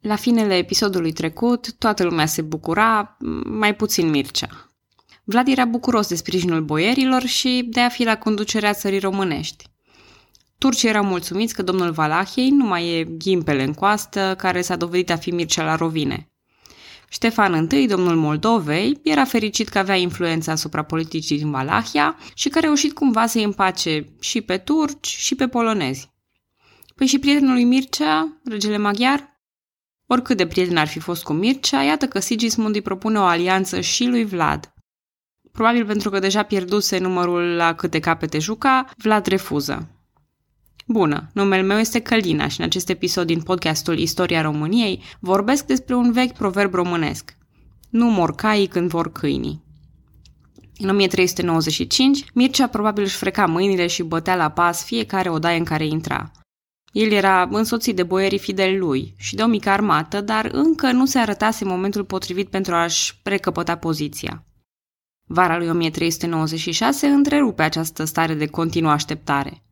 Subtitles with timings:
[0.00, 4.70] La finele episodului trecut, toată lumea se bucura, mai puțin Mircea.
[5.24, 9.64] Vlad era bucuros de sprijinul boierilor și de a fi la conducerea țării românești.
[10.58, 15.10] Turcii erau mulțumiți că domnul Valahiei nu mai e ghimpele în coastă care s-a dovedit
[15.10, 16.28] a fi Mircea la rovine.
[17.08, 22.58] Ștefan I, domnul Moldovei, era fericit că avea influența asupra politicii din Valahia și că
[22.58, 26.10] a reușit cumva să-i împace și pe turci și pe polonezi.
[26.94, 29.39] Păi și prietenul lui Mircea, regele maghiar?
[30.12, 33.80] Oricât de prieten ar fi fost cu Mircea, iată că Sigismund îi propune o alianță
[33.80, 34.72] și lui Vlad.
[35.52, 39.88] Probabil pentru că deja pierduse numărul la câte capete juca, Vlad refuză.
[40.86, 45.94] Bună, numele meu este Călina și în acest episod din podcastul Istoria României vorbesc despre
[45.94, 47.36] un vechi proverb românesc.
[47.90, 49.62] Nu mor caii când vor câinii.
[50.78, 55.86] În 1395, Mircea probabil își freca mâinile și bătea la pas fiecare odaie în care
[55.86, 56.30] intra.
[56.92, 61.06] El era însoțit de boierii fideli lui și de o mică armată, dar încă nu
[61.06, 64.44] se arătase momentul potrivit pentru a-și recăpăta poziția.
[65.26, 69.62] Vara lui 1396 întrerupe această stare de continuă așteptare.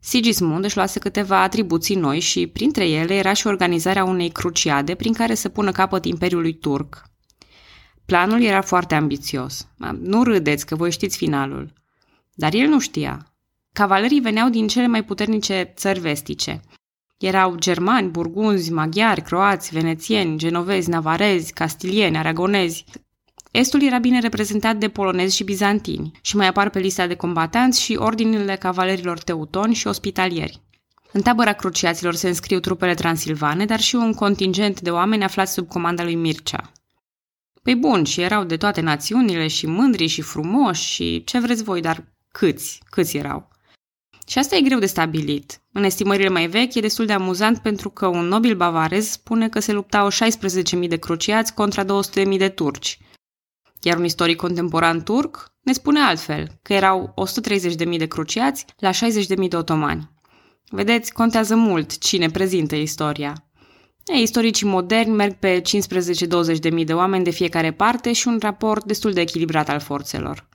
[0.00, 5.12] Sigismund își luase câteva atribuții noi și, printre ele, era și organizarea unei cruciade prin
[5.12, 7.02] care să pună capăt Imperiului Turc.
[8.06, 9.68] Planul era foarte ambițios.
[10.00, 11.72] Nu râdeți că voi știți finalul.
[12.34, 13.27] Dar el nu știa.
[13.78, 16.60] Cavalerii veneau din cele mai puternice țări vestice.
[17.18, 22.84] Erau germani, burgunzi, maghiari, croați, venețieni, genovezi, navarezi, castilieni, aragonezi,
[23.50, 27.80] Estul era bine reprezentat de polonezi și bizantini și mai apar pe lista de combatanți
[27.80, 30.62] și ordinile cavalerilor teutoni și ospitalieri.
[31.12, 35.68] În tabăra cruciaților se înscriu trupele transilvane, dar și un contingent de oameni aflați sub
[35.68, 36.72] comanda lui Mircea.
[37.62, 41.80] Păi bun, și erau de toate națiunile și mândri și frumoși și ce vreți voi,
[41.80, 43.56] dar câți, câți erau?
[44.28, 45.60] Și asta e greu de stabilit.
[45.72, 49.60] În estimările mai vechi e destul de amuzant pentru că un nobil bavarez spune că
[49.60, 52.98] se luptau 16.000 de cruciați contra 200.000 de turci–
[53.82, 57.14] iar un istoric contemporan turc ne spune altfel, că erau
[57.86, 60.10] 130.000 de cruciați la 60.000 de otomani.
[60.70, 63.32] Vedeți, contează mult cine prezintă istoria.
[64.04, 69.12] Ei, istoricii moderni merg pe 15-20.000 de oameni de fiecare parte și un raport destul
[69.12, 70.48] de echilibrat al forțelor.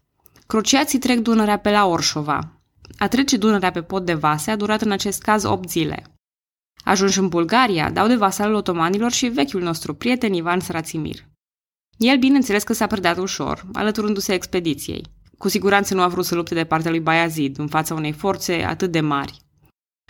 [0.47, 2.52] Cruciații trec Dunărea pe la Orșova.
[3.03, 6.03] A trece Dunărea pe pod de vase a durat în acest caz 8 zile.
[6.83, 11.15] Ajunși în Bulgaria, dau de vasalul otomanilor și vechiul nostru prieten Ivan Srațimir.
[11.97, 15.05] El, bineînțeles că s-a predat ușor, alăturându-se expediției.
[15.37, 18.63] Cu siguranță nu a vrut să lupte de partea lui Bayazid, în fața unei forțe
[18.63, 19.41] atât de mari.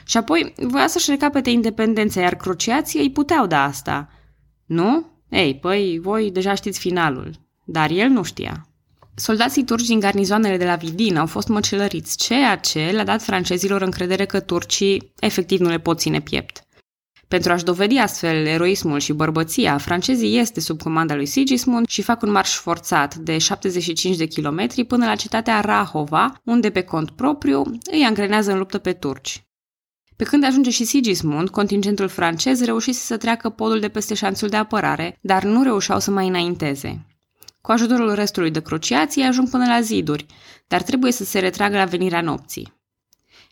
[0.05, 4.09] Și apoi voia să-și recapete independența, iar cruciații îi puteau da asta.
[4.65, 5.05] Nu?
[5.29, 7.31] Ei, păi, voi deja știți finalul.
[7.65, 8.67] Dar el nu știa.
[9.15, 13.81] Soldații turci din garnizoanele de la Vidin au fost măcelăriți, ceea ce le-a dat francezilor
[13.81, 16.63] încredere că turcii efectiv nu le pot ține piept.
[17.27, 22.21] Pentru a-și dovedi astfel eroismul și bărbăția, francezii este sub comanda lui Sigismund și fac
[22.21, 27.63] un marș forțat de 75 de kilometri până la cetatea Rahova, unde pe cont propriu
[27.91, 29.43] îi angrenează în luptă pe turci.
[30.15, 34.55] Pe când ajunge și Sigismund, contingentul francez reușise să treacă podul de peste șanțul de
[34.55, 37.05] apărare, dar nu reușeau să mai înainteze.
[37.65, 40.25] Cu ajutorul restului de cruciații ajung până la ziduri,
[40.67, 42.73] dar trebuie să se retragă la venirea nopții.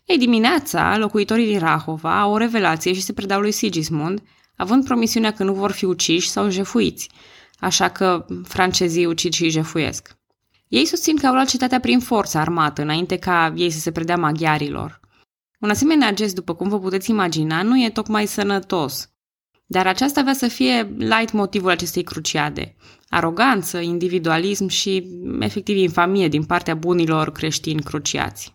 [0.04, 4.22] Ei, dimineața, locuitorii din Rahova au o revelație și se predau lui Sigismund,
[4.56, 7.10] având promisiunea că nu vor fi uciși sau jefuiți,
[7.58, 10.16] așa că francezii ucid și jefuiesc.
[10.68, 14.16] Ei susțin că au luat cetatea prin forță armată, înainte ca ei să se predea
[14.16, 15.00] maghiarilor.
[15.60, 19.11] Un asemenea gest, după cum vă puteți imagina, nu e tocmai sănătos.
[19.72, 22.74] Dar aceasta avea să fie light motivul acestei cruciade.
[23.08, 25.06] Aroganță, individualism și,
[25.40, 28.54] efectiv, infamie din partea bunilor creștini cruciați.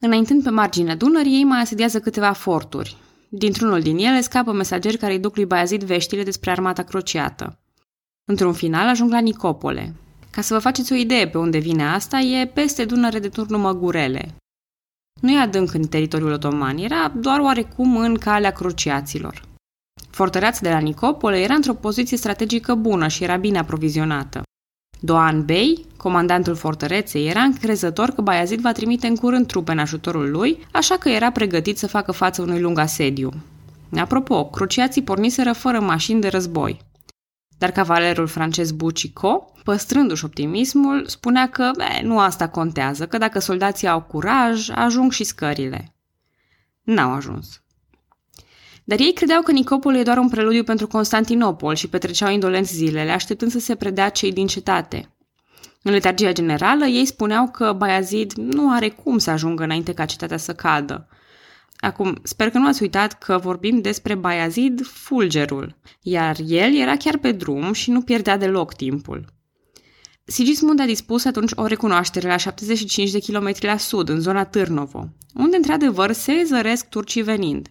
[0.00, 2.96] Înaintând pe marginea Dunării, ei mai asediază câteva forturi.
[3.28, 7.58] Dintr-unul din ele scapă mesageri care îi duc lui Baiazid veștile despre armata crociată.
[8.24, 9.94] Într-un final ajung la Nicopole.
[10.30, 13.60] Ca să vă faceți o idee pe unde vine asta, e peste Dunăre de turnul
[13.60, 14.34] Măgurele.
[15.20, 19.50] Nu e adânc în teritoriul otoman, era doar oarecum în calea cruciaților.
[20.12, 24.42] Fortăreața de la Nicopole era într-o poziție strategică bună și era bine aprovizionată.
[25.00, 30.30] Doan Bey, comandantul fortăreței, era încrezător că Bayazid va trimite în curând trupe în ajutorul
[30.30, 33.30] lui, așa că era pregătit să facă față unui lung asediu.
[33.96, 36.80] Apropo, cruciații porniseră fără mașini de război.
[37.58, 43.88] Dar cavalerul francez Bucico, păstrându-și optimismul, spunea că e, nu asta contează, că dacă soldații
[43.88, 45.94] au curaj, ajung și scările.
[46.82, 47.62] N-au ajuns.
[48.92, 53.10] Dar ei credeau că Nicopol e doar un preludiu pentru Constantinopol și petreceau indolenți zilele,
[53.10, 55.14] așteptând să se predea cei din cetate.
[55.82, 60.36] În letargia generală, ei spuneau că Bayazid nu are cum să ajungă înainte ca cetatea
[60.36, 61.08] să cadă.
[61.76, 67.18] Acum, sper că nu ați uitat că vorbim despre Bayazid Fulgerul, iar el era chiar
[67.18, 69.24] pe drum și nu pierdea deloc timpul.
[70.24, 75.08] Sigismund a dispus atunci o recunoaștere la 75 de kilometri la sud, în zona Târnovo,
[75.34, 77.68] unde într-adevăr se zăresc turcii venind.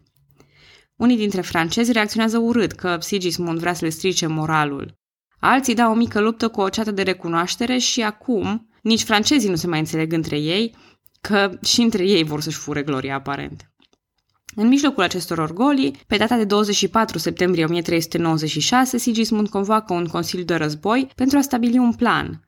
[1.01, 4.97] Unii dintre francezi reacționează urât că Sigismund vrea să le strice moralul.
[5.39, 9.55] Alții dau o mică luptă cu o ceată de recunoaștere și acum nici francezii nu
[9.55, 10.75] se mai înțeleg între ei,
[11.21, 13.71] că și între ei vor să-și fure gloria aparent.
[14.55, 20.55] În mijlocul acestor orgolii, pe data de 24 septembrie 1396, Sigismund convoacă un consiliu de
[20.55, 22.43] război pentru a stabili un plan.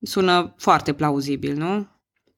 [0.00, 1.86] Sună foarte plauzibil, nu?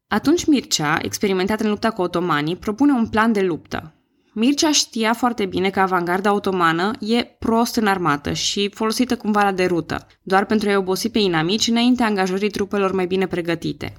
[0.08, 3.94] Atunci Mircea, experimentat în lupta cu otomanii, propune un plan de luptă.
[4.34, 9.52] Mircea știa foarte bine că avangarda otomană e prost în armată și folosită cumva la
[9.52, 13.94] derută, doar pentru a-i obosi pe inamici înaintea angajării trupelor mai bine pregătite.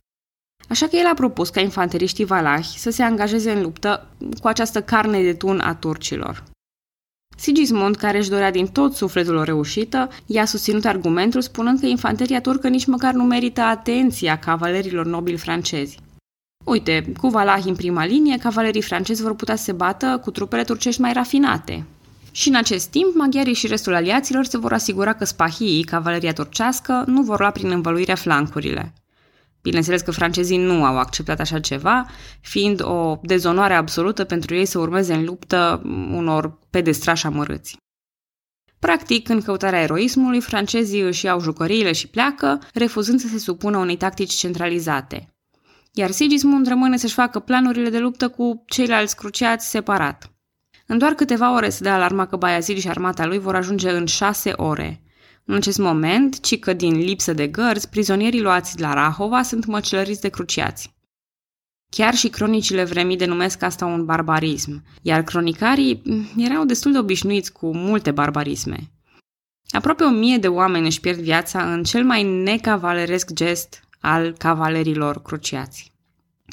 [0.69, 4.07] Așa că el a propus ca infanteriștii valahi să se angajeze în luptă
[4.41, 6.43] cu această carne de tun a turcilor.
[7.37, 12.41] Sigismund, care își dorea din tot sufletul o reușită, i-a susținut argumentul spunând că infanteria
[12.41, 15.97] turcă nici măcar nu merită atenția cavalerilor nobili francezi.
[16.63, 20.63] Uite, cu valahi în prima linie, cavalerii francezi vor putea să se bată cu trupele
[20.63, 21.85] turcești mai rafinate.
[22.31, 27.03] Și în acest timp, maghiarii și restul aliaților se vor asigura că spahii, cavaleria turcească,
[27.07, 28.93] nu vor lua prin învăluire flancurile.
[29.61, 32.05] Bineînțeles că francezii nu au acceptat așa ceva,
[32.41, 35.81] fiind o dezonoare absolută pentru ei să urmeze în luptă
[36.11, 37.77] unor pedestrași amărâți.
[38.79, 43.97] Practic, în căutarea eroismului, francezii își iau jucăriile și pleacă, refuzând să se supună unei
[43.97, 45.32] tactici centralizate.
[45.93, 50.31] Iar Sigismund rămâne să-și facă planurile de luptă cu ceilalți cruciați separat.
[50.85, 54.05] În doar câteva ore se dă alarma că Bayazid și armata lui vor ajunge în
[54.05, 54.97] șase ore–
[55.45, 60.21] în acest moment, ci că din lipsă de gărzi, prizonierii luați la Rahova sunt măcelăriți
[60.21, 60.93] de cruciați.
[61.89, 66.01] Chiar și cronicile vremii denumesc asta un barbarism, iar cronicarii
[66.37, 68.91] erau destul de obișnuiți cu multe barbarisme.
[69.69, 75.21] Aproape o mie de oameni își pierd viața în cel mai necavaleresc gest al cavalerilor
[75.21, 75.91] cruciați.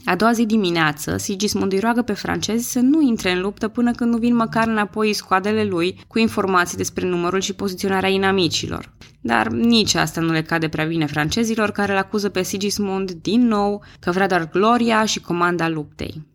[0.05, 3.91] A doua zi dimineață, Sigismund îi roagă pe francezi să nu intre în luptă până
[3.91, 8.93] când nu vin măcar înapoi scoadele lui cu informații despre numărul și poziționarea inamicilor.
[9.21, 13.47] Dar nici asta nu le cade prea bine francezilor care îl acuză pe Sigismund din
[13.47, 16.29] nou că vrea doar gloria și comanda luptei.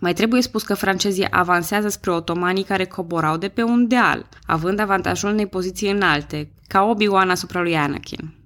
[0.00, 4.78] Mai trebuie spus că francezii avansează spre otomanii care coborau de pe un deal, având
[4.78, 8.41] avantajul unei poziții înalte, ca Obi-Wan asupra lui Anakin.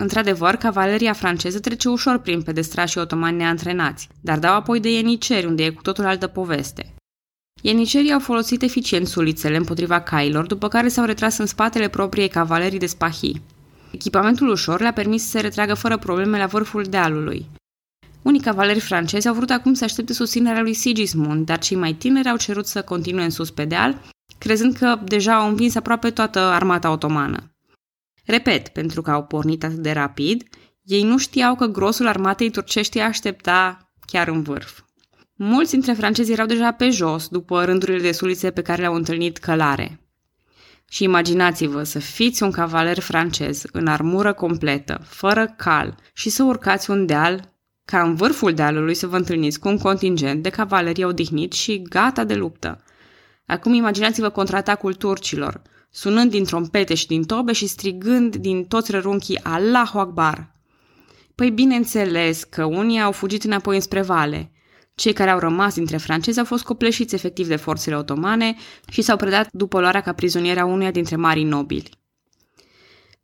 [0.00, 5.64] Într-adevăr, cavaleria franceză trece ușor prin pedestrașii otomani neantrenați, dar dau apoi de ieniceri, unde
[5.64, 6.94] e cu totul altă poveste.
[7.62, 12.78] Ienicerii au folosit eficient sulițele împotriva cailor, după care s-au retras în spatele propriei cavalerii
[12.78, 13.42] de spahii.
[13.90, 17.46] Echipamentul ușor le-a permis să se retragă fără probleme la vârful dealului.
[18.22, 22.28] Unii cavaleri francezi au vrut acum să aștepte susținerea lui Sigismund, dar cei mai tineri
[22.28, 24.00] au cerut să continue în sus pe deal,
[24.38, 27.52] crezând că deja au învins aproape toată armata otomană.
[28.30, 30.42] Repet, pentru că au pornit atât de rapid,
[30.82, 34.80] ei nu știau că grosul armatei turcești aștepta chiar în vârf.
[35.34, 39.38] Mulți dintre francezi erau deja pe jos, după rândurile de sulițe pe care le-au întâlnit
[39.38, 40.00] călare.
[40.88, 46.90] Și imaginați-vă să fiți un cavaler francez în armură completă, fără cal, și să urcați
[46.90, 47.54] un deal,
[47.84, 52.24] ca în vârful dealului să vă întâlniți cu un contingent de cavalerie odihnit și gata
[52.24, 52.84] de luptă.
[53.46, 59.42] Acum imaginați-vă contraatacul turcilor– sunând din trompete și din tobe și strigând din toți rărunchii
[59.42, 60.50] Allahu Akbar.
[61.34, 64.52] Păi bineînțeles că unii au fugit înapoi înspre vale.
[64.94, 68.56] Cei care au rămas dintre francezi au fost copleșiți efectiv de forțele otomane
[68.90, 71.90] și s-au predat după luarea ca prizonieri a unuia dintre marii nobili.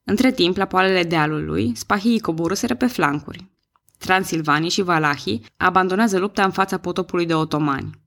[0.04, 3.50] Între timp, la poalele dealului, spahii coborâseră pe flancuri.
[3.99, 8.03] Transilvanii și valahii abandonează lupta în fața potopului de otomani.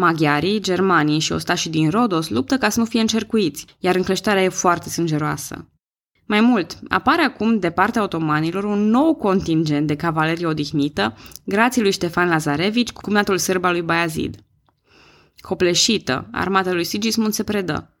[0.00, 4.48] Maghiarii, germanii și ostașii din Rodos luptă ca să nu fie încercuiți, iar încleștarea e
[4.48, 5.68] foarte sângeroasă.
[6.26, 11.92] Mai mult, apare acum de partea otomanilor un nou contingent de cavalerie odihnită, grație lui
[11.92, 14.36] Ștefan Lazarevici, cumnatul sârb al lui Bayazid.
[15.40, 17.96] Copleșită, armata lui Sigismund se predă.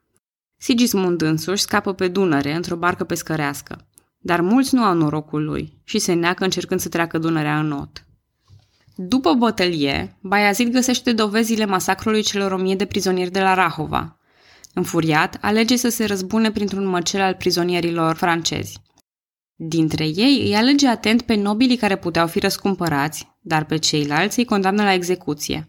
[0.56, 3.86] Sigismund însuși scapă pe Dunăre într-o barcă pescărească,
[4.18, 8.07] dar mulți nu au norocul lui și se neacă încercând să treacă Dunărea în not.
[9.00, 14.18] După bătălie, Bayazid găsește dovezile masacrului celor o mie de prizonieri de la Rahova.
[14.74, 18.78] Înfuriat, alege să se răzbune printr-un măcel al prizonierilor francezi.
[19.54, 24.44] Dintre ei îi alege atent pe nobilii care puteau fi răscumpărați, dar pe ceilalți îi
[24.44, 25.68] condamnă la execuție.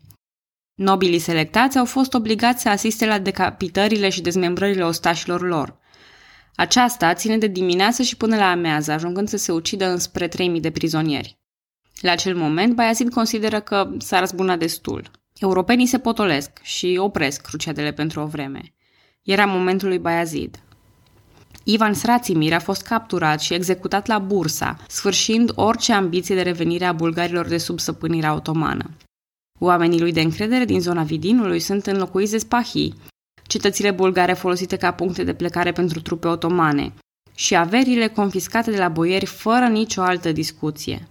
[0.76, 5.78] Nobilii selectați au fost obligați să asiste la decapitările și dezmembrările ostașilor lor.
[6.56, 10.72] Aceasta ține de dimineață și până la amează, ajungând să se ucidă înspre 3000 de
[10.72, 11.39] prizonieri.
[12.02, 15.12] La acel moment, Bayazid consideră că s-a răzbunat destul.
[15.40, 18.74] Europenii se potolesc și opresc cruciadele pentru o vreme.
[19.24, 20.60] Era momentul lui Bayazid.
[21.64, 26.92] Ivan Srațimir a fost capturat și executat la Bursa, sfârșind orice ambiție de revenire a
[26.94, 28.90] bulgarilor de sub săpânirea otomană.
[29.60, 32.96] Oamenii lui de încredere din zona Vidinului sunt înlocuiți de spahii,
[33.48, 36.94] cetățile bulgare folosite ca puncte de plecare pentru trupe otomane,
[37.36, 41.08] și averile confiscate de la boieri fără nicio altă discuție.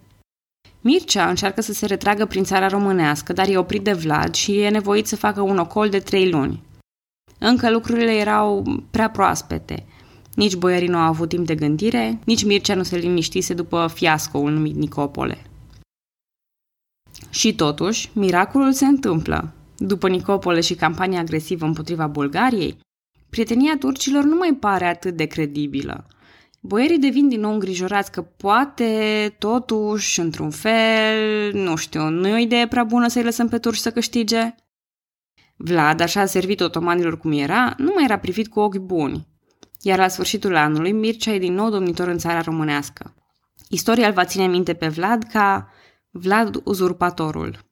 [0.80, 4.68] Mircea încearcă să se retragă prin țara românească, dar e oprit de Vlad și e
[4.68, 6.62] nevoit să facă un ocol de trei luni.
[7.38, 9.87] Încă lucrurile erau prea proaspete.
[10.35, 14.52] Nici boierii nu au avut timp de gândire, nici Mircea nu se liniștise după fiascoul
[14.52, 15.42] numit Nicopole.
[17.30, 19.52] Și totuși, miracolul se întâmplă.
[19.76, 22.78] După Nicopole și campania agresivă împotriva Bulgariei,
[23.30, 26.06] prietenia turcilor nu mai pare atât de credibilă.
[26.60, 32.36] Boierii devin din nou îngrijorați că poate, totuși, într-un fel, nu știu, nu e o
[32.36, 34.54] idee prea bună să-i lăsăm pe turci să câștige?
[35.56, 39.26] Vlad, așa servit otomanilor cum era, nu mai era privit cu ochi buni.
[39.82, 43.14] Iar la sfârșitul anului, Mircea e din nou domnitor în țara românească.
[43.68, 45.72] Istoria îl va ține minte pe Vlad ca
[46.10, 47.66] Vlad uzurpatorul.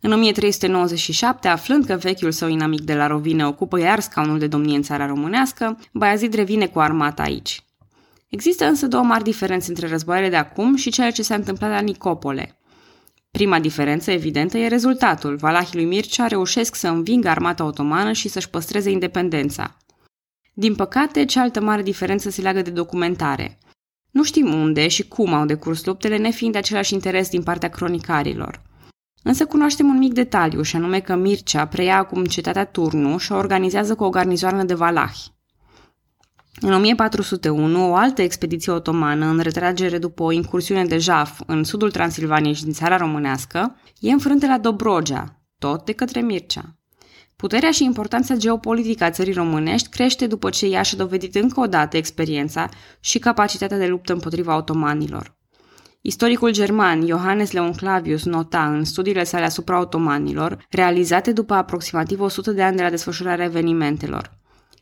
[0.00, 4.76] În 1397, aflând că vechiul său inamic de la Rovine ocupă iar scaunul de domnie
[4.76, 7.62] în țara românească, Baiazid revine cu armata aici.
[8.28, 11.80] Există însă două mari diferențe între războaiele de acum și ceea ce s-a întâmplat la
[11.80, 12.58] Nicopole.
[13.30, 15.36] Prima diferență evidentă e rezultatul.
[15.36, 19.76] Valahii lui Mircea reușesc să învingă armata otomană și să-și păstreze independența.
[20.54, 23.58] Din păcate, cealaltă mare diferență se leagă de documentare.
[24.10, 28.62] Nu știm unde și cum au decurs luptele, nefiind de același interes din partea cronicarilor.
[29.22, 33.36] Însă cunoaștem un mic detaliu, și anume că Mircea preia acum cetatea Turnu și o
[33.36, 35.37] organizează cu o garnizoană de valahi.
[36.60, 41.90] În 1401, o altă expediție otomană, în retragere după o incursiune de jaf în sudul
[41.90, 46.76] Transilvaniei și din țara românească, e înfrântă la Dobrogea, tot de către Mircea.
[47.36, 51.66] Puterea și importanța geopolitică a țării românești crește după ce ea și-a dovedit încă o
[51.66, 52.68] dată experiența
[53.00, 55.36] și capacitatea de luptă împotriva otomanilor.
[56.00, 62.62] Istoricul german Johannes Leonclavius nota în studiile sale asupra otomanilor, realizate după aproximativ 100 de
[62.62, 64.37] ani de la desfășurarea evenimentelor,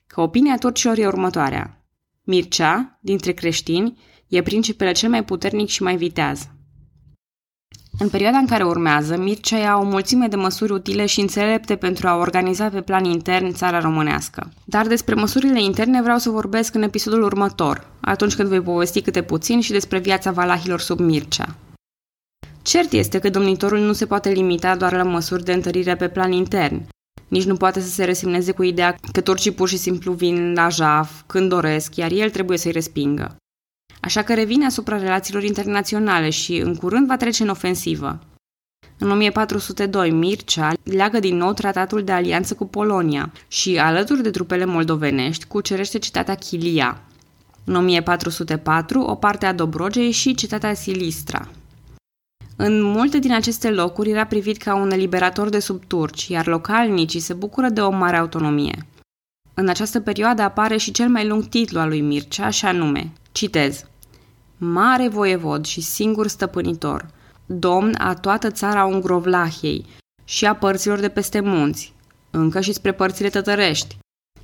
[0.06, 1.84] că opinia turcilor e următoarea.
[2.22, 3.98] Mircea, dintre creștini,
[4.28, 6.48] e principele cel mai puternic și mai viteaz.
[7.98, 12.08] În perioada în care urmează, Mircea ia o mulțime de măsuri utile și înțelepte pentru
[12.08, 14.52] a organiza pe plan intern țara românească.
[14.64, 19.22] Dar despre măsurile interne vreau să vorbesc în episodul următor, atunci când voi povesti câte
[19.22, 21.56] puțin și despre viața valahilor sub Mircea.
[22.62, 26.32] Cert este că domnitorul nu se poate limita doar la măsuri de întărire pe plan
[26.32, 26.86] intern,
[27.28, 30.68] nici nu poate să se resemneze cu ideea că turcii pur și simplu vin la
[30.68, 33.36] jaf când doresc, iar el trebuie să-i respingă.
[34.00, 38.18] Așa că revine asupra relațiilor internaționale și în curând va trece în ofensivă.
[38.98, 44.64] În 1402, Mircea leagă din nou tratatul de alianță cu Polonia și, alături de trupele
[44.64, 47.00] moldovenești, cucerește cetatea Chilia.
[47.64, 51.48] În 1404, o parte a Dobrogei și cetatea Silistra.
[52.56, 57.20] În multe din aceste locuri era privit ca un eliberator de sub turci, iar localnicii
[57.20, 58.86] se bucură de o mare autonomie.
[59.54, 63.84] În această perioadă apare și cel mai lung titlu al lui Mircea, și anume, citez,
[64.58, 67.06] Mare voievod și singur stăpânitor,
[67.46, 69.86] domn a toată țara Ungrovlahiei
[70.24, 71.94] și a părților de peste munți,
[72.30, 73.96] încă și spre părțile tătărești,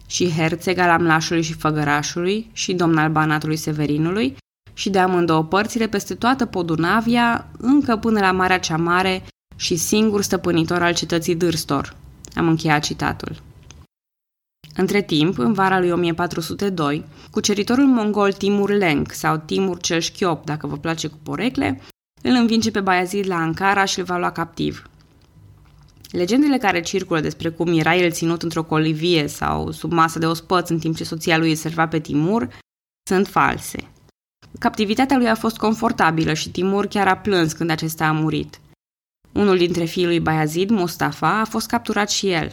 [0.06, 4.36] și herțeg al Amlașului și Făgărașului și domn al Banatului Severinului
[4.74, 9.22] și de amândouă părțile peste toată Podunavia, încă până la Marea cea Mare
[9.56, 11.96] și singur stăpânitor al cetății Dârstor.
[12.34, 13.42] Am încheiat citatul.
[14.76, 20.66] Între timp, în vara lui 1402, cuceritorul mongol Timur Lenk sau Timur cel Șchiop, dacă
[20.66, 21.80] vă place cu porecle,
[22.22, 24.86] îl învinge pe Bayazid la Ankara și îl va lua captiv.
[26.10, 30.68] Legendele care circulă despre cum era el ținut într-o colivie sau sub masă de ospăț
[30.68, 32.48] în timp ce soția lui îi serva pe Timur
[33.08, 33.91] sunt false.
[34.58, 38.60] Captivitatea lui a fost confortabilă și Timur chiar a plâns când acesta a murit.
[39.32, 42.52] Unul dintre fiii lui Bayazid, Mustafa, a fost capturat și el.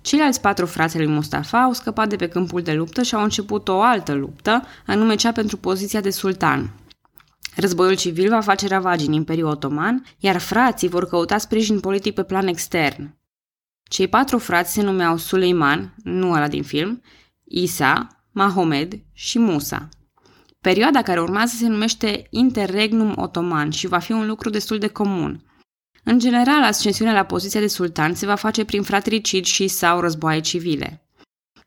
[0.00, 3.68] Ceilalți patru frați lui Mustafa au scăpat de pe câmpul de luptă și au început
[3.68, 6.70] o altă luptă, anume cea pentru poziția de sultan.
[7.56, 12.22] Războiul civil va face ravagi în Imperiul Otoman, iar frații vor căuta sprijin politic pe
[12.22, 13.14] plan extern.
[13.82, 17.02] Cei patru frați se numeau Suleiman, nu ăla din film,
[17.44, 19.88] Isa, Mahomed și Musa.
[20.62, 25.44] Perioada care urmează se numește Interregnum Otoman și va fi un lucru destul de comun.
[26.04, 30.40] În general, ascensiunea la poziția de sultan se va face prin fratricid și sau războaie
[30.40, 31.06] civile.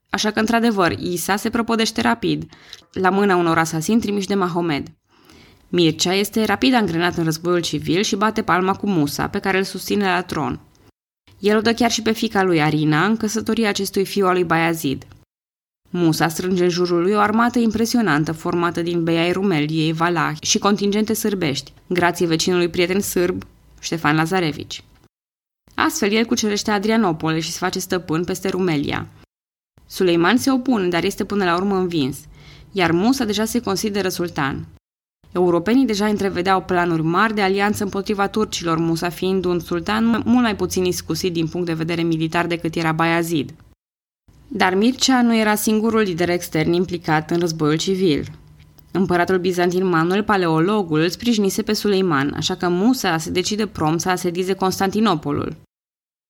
[0.10, 2.52] Așa că, într-adevăr, Isa se prăpădește rapid,
[2.92, 4.88] la mâna unor asasini trimiși de Mahomed.
[5.70, 9.64] Mircea este rapid angrenat în războiul civil și bate palma cu Musa, pe care îl
[9.64, 10.60] susține la tron.
[11.40, 14.44] El o dă chiar și pe fica lui Arina în căsătoria acestui fiu al lui
[14.44, 15.06] Bayazid.
[15.98, 21.14] Musa strânge în jurul lui o armată impresionantă formată din Beiai Rumeliei, Valahi și contingente
[21.14, 23.44] sârbești, grație vecinului prieten sârb,
[23.80, 24.84] Ștefan Lazarevici.
[25.75, 29.08] Astfel, el cucerește Adrianopole și se face stăpân peste Rumelia.
[29.86, 32.18] Suleiman se opune, dar este până la urmă învins,
[32.72, 34.66] iar Musa deja se consideră sultan.
[35.32, 40.56] Europenii deja întrevedeau planuri mari de alianță împotriva turcilor, Musa fiind un sultan mult mai
[40.56, 43.54] puțin iscusit din punct de vedere militar decât era Bayazid.
[44.58, 48.32] Dar Mircea nu era singurul lider extern implicat în războiul civil.
[48.92, 54.10] Împăratul bizantin Manuel Paleologul îl sprijinise pe Suleiman, așa că Musa se decide prom să
[54.10, 55.56] asedize Constantinopolul.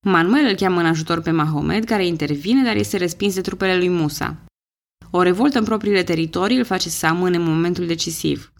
[0.05, 3.89] Manuel îl cheamă în ajutor pe Mahomed, care intervine, dar este respins de trupele lui
[3.89, 4.35] Musa.
[5.11, 8.51] O revoltă în propriile teritorii îl face să amâne momentul decisiv.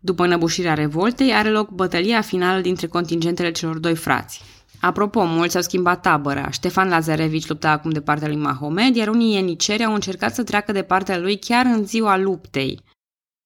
[0.00, 4.42] După înăbușirea revoltei, are loc bătălia finală dintre contingentele celor doi frați.
[4.84, 6.50] Apropo, mulți au schimbat tabăra.
[6.50, 10.72] Ștefan Lazarevici lupta acum de partea lui Mahomed, iar unii ieniceri au încercat să treacă
[10.72, 12.80] de partea lui chiar în ziua luptei.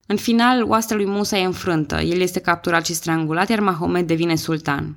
[0.07, 4.35] În final, oastea lui Musa e înfrântă, el este capturat și strangulat, iar Mahomed devine
[4.35, 4.97] sultan.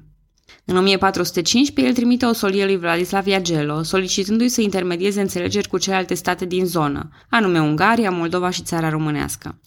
[0.65, 6.13] În 1415, el trimite o solie lui Vladislav Iagelo, solicitându-i să intermedieze înțelegeri cu celelalte
[6.13, 9.59] state din zonă, anume Ungaria, Moldova și țara românească.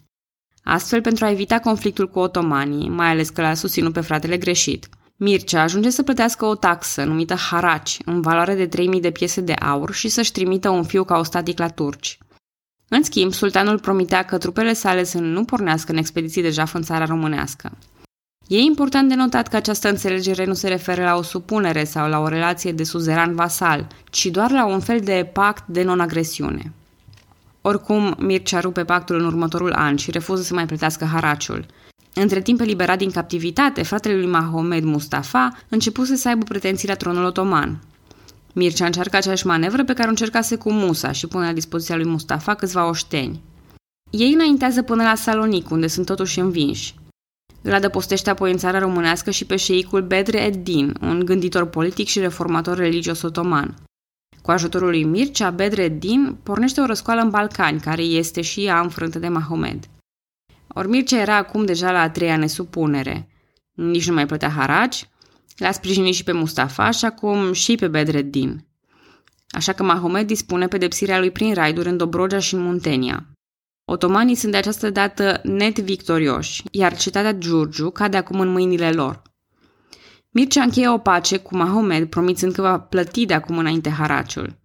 [0.63, 4.89] Astfel, pentru a evita conflictul cu otomanii, mai ales că l-a susținut pe fratele greșit,
[5.25, 9.53] Mircea ajunge să plătească o taxă numită haraci, în valoare de 3000 de piese de
[9.53, 12.19] aur și să-și trimită un fiu ca ostatic la turci.
[12.89, 16.83] În schimb, sultanul promitea că trupele sale să nu pornească în expediții de jaf în
[16.83, 17.73] țara românească.
[18.47, 22.19] E important de notat că această înțelegere nu se referă la o supunere sau la
[22.19, 26.73] o relație de suzeran vasal, ci doar la un fel de pact de non-agresiune.
[27.61, 31.67] Oricum, Mircea rupe pactul în următorul an și refuză să mai plătească haraciul.
[32.15, 37.25] Între timp eliberat din captivitate, fratele lui Mahomed Mustafa începuse să aibă pretenții la tronul
[37.25, 37.83] otoman.
[38.53, 42.07] Mircea încearcă aceeași manevră pe care o încercase cu Musa și pune la dispoziția lui
[42.07, 43.41] Mustafa câțiva oșteni.
[44.11, 46.95] Ei înaintează până la Salonic, unde sunt totuși învinși.
[47.63, 52.19] Îl adăpostește apoi în țara românească și pe șeicul Bedre Eddin, un gânditor politic și
[52.19, 53.75] reformator religios otoman.
[54.43, 59.19] Cu ajutorul lui Mircea, Bedreddin pornește o răscoală în Balcani, care este și ea înfrântă
[59.19, 59.89] de Mahomed.
[60.75, 63.29] Ori Mircea era acum deja la a treia nesupunere.
[63.73, 65.09] Nici nu mai plătea haraci,
[65.57, 68.67] l-a sprijinit și pe Mustafa și acum și pe Bedreddin.
[69.49, 73.27] Așa că Mahomed dispune pedepsirea lui prin raiduri în Dobrogea și în Muntenia.
[73.85, 79.23] Otomanii sunt de această dată net victorioși, iar cetatea Giurgiu cade acum în mâinile lor.
[80.31, 84.57] Mircea încheie o pace cu Mahomed, promițând că va plăti de acum înainte haraciul.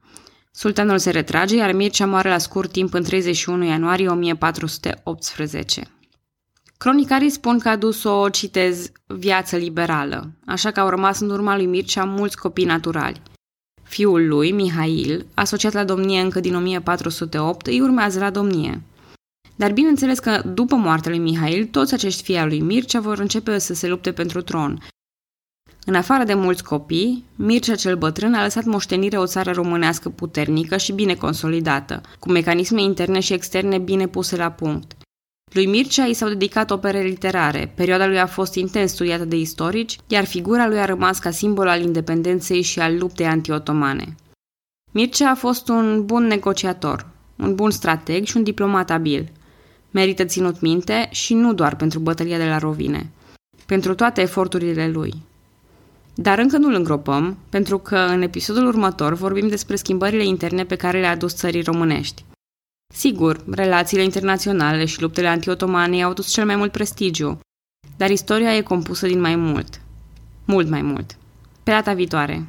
[0.52, 5.99] Sultanul se retrage, iar Mircea moare la scurt timp în 31 ianuarie 1418.
[6.84, 11.56] Cronicarii spun că a dus o, citez, viață liberală, așa că au rămas în urma
[11.56, 13.22] lui Mircea mulți copii naturali.
[13.84, 18.82] Fiul lui, Mihail, asociat la domnie încă din 1408, îi urmează la domnie.
[19.56, 23.58] Dar bineînțeles că după moartea lui Mihail, toți acești fii al lui Mircea vor începe
[23.58, 24.80] să se lupte pentru tron,
[25.86, 30.78] în afară de mulți copii, Mircea cel bătrân a lăsat moștenire o țară românească puternică
[30.78, 34.99] și bine consolidată, cu mecanisme interne și externe bine puse la punct.
[35.52, 39.98] Lui Mircea i s-au dedicat opere literare, perioada lui a fost intens studiată de istorici,
[40.08, 44.16] iar figura lui a rămas ca simbol al independenței și al luptei antiotomane.
[44.92, 49.32] Mircea a fost un bun negociator, un bun strateg și un diplomat abil.
[49.92, 53.12] Merită ținut minte și nu doar pentru bătălia de la Rovine,
[53.66, 55.14] pentru toate eforturile lui.
[56.16, 61.00] Dar încă nu-l îngropăm, pentru că în episodul următor vorbim despre schimbările interne pe care
[61.00, 62.24] le-a adus țării românești.
[62.94, 67.40] Sigur, relațiile internaționale și luptele antiotomane au adus cel mai mult prestigiu,
[67.98, 69.82] dar istoria e compusă din mai mult.
[70.46, 71.18] Mult mai mult.
[71.64, 72.48] Pe data viitoare!